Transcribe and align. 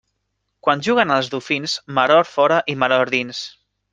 Quan 0.67 0.79
juguen 0.87 1.13
els 1.15 1.29
dofins, 1.33 1.77
maror 1.99 2.25
fora 2.31 2.59
i 2.75 2.77
maror 2.85 3.15
dins. 3.17 3.45